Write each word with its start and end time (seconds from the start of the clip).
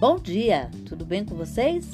Bom 0.00 0.16
dia, 0.16 0.70
tudo 0.86 1.04
bem 1.04 1.24
com 1.24 1.34
vocês? 1.34 1.84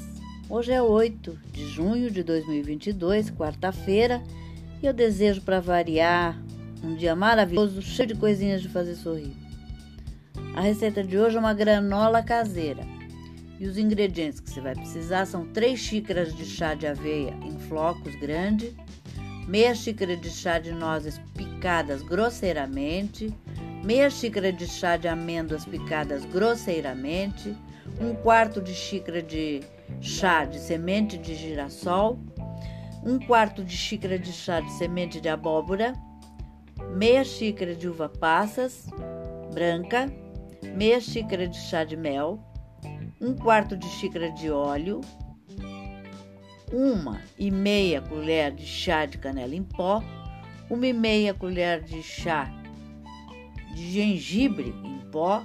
Hoje 0.51 0.71
é 0.71 0.83
8 0.83 1.39
de 1.51 1.67
junho 1.69 2.11
de 2.11 2.23
2022, 2.23 3.31
quarta-feira, 3.31 4.23
e 4.83 4.87
eu 4.87 4.93
desejo 4.93 5.41
para 5.41 5.59
variar 5.59 6.39
um 6.83 6.95
dia 6.95 7.17
maravilhoso, 7.17 7.81
cheio 7.81 8.09
de 8.09 8.15
coisinhas 8.15 8.61
de 8.61 8.69
fazer 8.69 8.95
sorrir. 8.95 9.35
A 10.55 10.61
receita 10.61 11.03
de 11.03 11.17
hoje 11.17 11.39
é 11.39 11.41
uma 11.41 11.55
granola 11.55 12.23
caseira. 12.23 12.83
E 13.59 13.67
os 13.67 13.79
ingredientes 13.79 14.39
que 14.39 14.51
você 14.51 14.61
vai 14.61 14.75
precisar 14.75 15.25
são 15.25 15.47
3 15.47 15.81
xícaras 15.81 16.37
de 16.37 16.45
chá 16.45 16.75
de 16.75 16.87
aveia 16.87 17.35
em 17.43 17.59
flocos 17.59 18.15
grande, 18.17 18.77
meia 19.49 19.75
xícara 19.75 20.15
de 20.15 20.29
chá 20.29 20.59
de 20.59 20.73
nozes 20.73 21.19
picadas 21.35 22.03
grosseiramente, 22.03 23.35
meia 23.85 24.09
xícara 24.09 24.51
de 24.51 24.67
chá 24.67 24.97
de 24.97 25.07
amêndoas 25.07 25.67
picadas 25.67 26.25
grosseiramente, 26.25 27.55
um 28.01 28.15
quarto 28.15 28.63
de 28.63 28.73
xícara 28.75 29.23
de 29.23 29.61
chá 30.01 30.47
de 30.47 30.59
semente 30.59 31.19
de 31.19 31.35
girassol, 31.35 32.19
um 33.05 33.19
quarto 33.19 33.63
de 33.63 33.77
xícara 33.77 34.19
de 34.19 34.33
chá 34.33 34.61
de 34.61 34.73
semente 34.73 35.21
de 35.21 35.29
abóbora, 35.29 35.93
meia 36.97 37.23
xícara 37.23 37.75
de 37.75 37.87
uva 37.87 38.09
passas 38.09 38.87
branca, 39.53 40.11
meia 40.75 40.99
xícara 40.99 41.47
de 41.47 41.59
chá 41.59 41.85
de 41.85 41.97
mel, 41.97 42.43
um 43.21 43.35
quarto 43.35 43.77
de 43.77 43.87
xícara 43.87 44.31
de 44.33 44.51
óleo, 44.51 45.03
uma 46.73 47.21
e 47.39 47.51
meia 47.51 48.01
colher 48.01 48.51
de 48.51 48.65
chá 48.65 49.05
de 49.05 49.19
canela 49.19 49.55
em 49.55 49.63
pó, 49.63 50.03
uma 50.71 50.87
e 50.87 50.93
meia 50.95 51.35
colher 51.35 51.83
de 51.83 52.03
chá 52.03 52.64
de 53.75 53.91
gengibre 53.91 54.75
em 54.85 55.01
pó, 55.11 55.45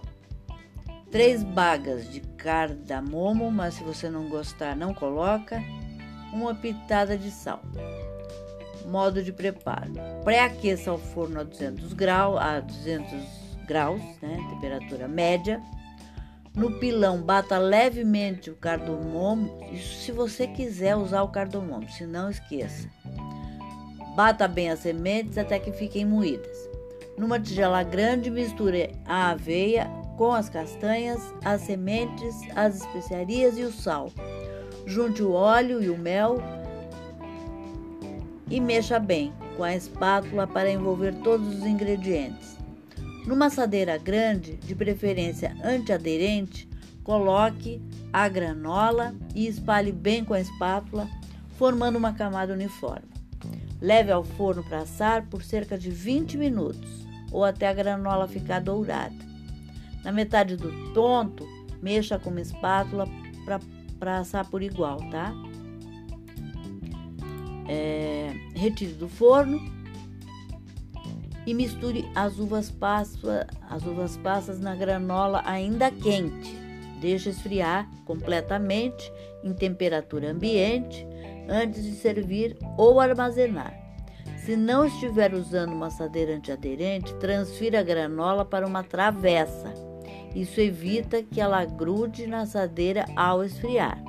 três 1.12 1.44
bagas 1.44 2.10
de 2.10 2.22
cardamomo, 2.22 3.52
mas 3.52 3.74
se 3.76 3.84
você 3.84 4.10
não 4.10 4.30
gostar, 4.30 4.76
não 4.76 4.94
coloca, 4.94 5.62
uma 6.32 6.54
pitada 6.54 7.18
de 7.18 7.32
sal. 7.32 7.62
Modo 8.86 9.22
de 9.24 9.34
preparo: 9.34 9.94
pré-aqueça 10.24 10.94
o 10.94 10.98
forno 10.98 11.40
a 11.40 11.44
200 11.44 11.94
graus, 11.94 12.40
a 12.40 12.60
200 12.60 13.20
graus, 13.68 14.02
né, 14.22 14.38
temperatura 14.50 15.08
média. 15.08 15.62
No 16.56 16.80
pilão, 16.80 17.22
bata 17.22 17.58
levemente 17.58 18.50
o 18.50 18.56
cardamomo, 18.56 19.70
isso 19.72 20.02
se 20.02 20.12
você 20.12 20.48
quiser 20.48 20.96
usar 20.96 21.22
o 21.22 21.30
cardamomo, 21.30 21.88
se 21.90 22.06
não 22.06 22.30
esqueça. 22.30 22.90
Bata 24.16 24.48
bem 24.48 24.70
as 24.70 24.80
sementes 24.80 25.38
até 25.38 25.60
que 25.60 25.72
fiquem 25.72 26.04
moídas. 26.04 26.69
Numa 27.20 27.38
tigela 27.38 27.84
grande, 27.84 28.32
misture 28.32 28.92
a 29.06 29.32
aveia 29.32 29.92
com 30.16 30.32
as 30.32 30.48
castanhas, 30.48 31.22
as 31.44 31.60
sementes, 31.64 32.34
as 32.56 32.78
especiarias 32.78 33.58
e 33.58 33.64
o 33.64 33.74
sal. 33.74 34.10
Junte 34.86 35.22
o 35.22 35.34
óleo 35.34 35.84
e 35.84 35.90
o 35.90 35.98
mel 35.98 36.42
e 38.50 38.62
mexa 38.62 39.00
bem 39.00 39.34
com 39.58 39.66
a 39.66 39.76
espátula 39.76 40.48
para 40.48 40.72
envolver 40.72 41.14
todos 41.16 41.56
os 41.56 41.66
ingredientes. 41.66 42.58
Numa 43.26 43.48
assadeira 43.48 43.98
grande, 43.98 44.54
de 44.54 44.74
preferência 44.74 45.58
antiaderente, 45.62 46.70
coloque 47.04 47.82
a 48.14 48.30
granola 48.30 49.14
e 49.36 49.46
espalhe 49.46 49.92
bem 49.92 50.24
com 50.24 50.34
a 50.34 50.40
espátula, 50.40 51.06
formando 51.58 51.98
uma 51.98 52.14
camada 52.14 52.54
uniforme. 52.54 53.10
Leve 53.82 54.10
ao 54.10 54.24
forno 54.24 54.64
para 54.64 54.80
assar 54.80 55.26
por 55.26 55.44
cerca 55.44 55.78
de 55.78 55.92
20 55.92 56.38
minutos 56.38 57.09
ou 57.32 57.44
até 57.44 57.68
a 57.68 57.74
granola 57.74 58.28
ficar 58.28 58.60
dourada. 58.60 59.16
Na 60.04 60.12
metade 60.12 60.56
do 60.56 60.72
ponto, 60.94 61.48
mexa 61.82 62.18
com 62.18 62.30
uma 62.30 62.42
espátula 62.42 63.08
para 64.00 64.20
assar 64.20 64.50
por 64.50 64.62
igual, 64.62 64.98
tá? 65.10 65.34
É, 67.68 68.34
retire 68.56 68.94
do 68.94 69.08
forno 69.08 69.60
e 71.46 71.54
misture 71.54 72.10
as 72.16 72.40
uvas 72.40 72.72
passas, 72.72 73.22
as 73.70 73.86
uvas 73.86 74.18
passas 74.18 74.60
na 74.60 74.76
granola 74.76 75.42
ainda 75.46 75.92
quente. 75.92 76.58
Deixe 77.00 77.30
esfriar 77.30 77.90
completamente 78.06 79.12
em 79.44 79.54
temperatura 79.54 80.32
ambiente 80.32 81.08
antes 81.48 81.84
de 81.84 81.92
servir 81.92 82.58
ou 82.78 83.00
armazenar. 83.00 83.89
Se 84.50 84.58
não 84.58 84.84
estiver 84.84 85.32
usando 85.36 85.74
uma 85.74 85.86
assadeira 85.86 86.34
antiaderente, 86.34 87.14
transfira 87.20 87.82
a 87.82 87.84
granola 87.84 88.44
para 88.44 88.66
uma 88.66 88.84
travessa. 88.84 89.72
Isso 90.34 90.60
evita 90.60 91.22
que 91.22 91.40
ela 91.40 91.64
grude 91.66 92.26
na 92.26 92.40
assadeira 92.40 93.06
ao 93.16 93.44
esfriar. 93.44 94.04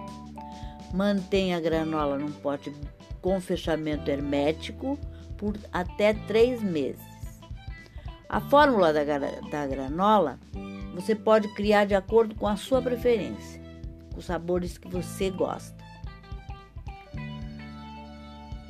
Mantenha 0.94 1.58
a 1.58 1.60
granola 1.60 2.16
num 2.16 2.32
pote 2.32 2.74
com 3.20 3.38
fechamento 3.38 4.10
hermético 4.10 4.98
por 5.36 5.58
até 5.70 6.14
três 6.14 6.62
meses. 6.62 7.04
A 8.26 8.40
fórmula 8.40 8.94
da, 8.94 9.04
da 9.04 9.66
granola 9.66 10.38
você 10.94 11.14
pode 11.14 11.48
criar 11.48 11.84
de 11.84 11.94
acordo 11.94 12.34
com 12.34 12.46
a 12.46 12.56
sua 12.56 12.80
preferência, 12.80 13.60
com 14.10 14.20
os 14.20 14.24
sabores 14.24 14.78
que 14.78 14.88
você 14.88 15.28
gosta. 15.28 15.76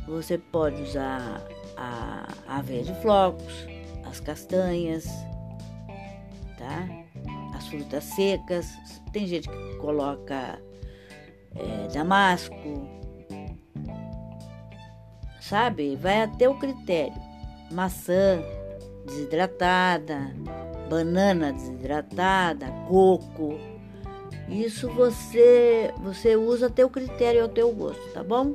Você 0.09 0.37
pode 0.37 0.83
usar 0.83 1.41
a 1.77 2.27
aveia 2.47 2.83
de 2.83 2.95
flocos, 3.01 3.67
as 4.05 4.21
castanhas, 4.21 5.07
tá? 6.59 6.89
As 7.55 7.67
frutas 7.69 8.05
secas. 8.05 8.67
Tem 9.13 9.27
gente 9.27 9.49
que 9.49 9.77
coloca 9.77 10.61
é, 11.57 11.89
damasco, 11.93 12.89
sabe? 15.41 15.97
Vai 15.97 16.23
até 16.23 16.49
o 16.49 16.59
critério. 16.59 17.15
Maçã, 17.73 18.43
desidratada, 19.07 20.35
banana 20.89 21.53
desidratada, 21.53 22.67
coco. 22.89 23.59
Isso 24.49 24.89
você 24.91 25.93
você 26.03 26.35
usa 26.37 26.67
a 26.67 26.71
teu 26.71 26.91
critério, 26.91 27.43
ao 27.43 27.49
teu 27.49 27.73
gosto, 27.73 28.03
tá 28.13 28.23
bom? 28.23 28.55